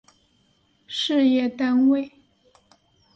[0.87, 2.11] 事业单位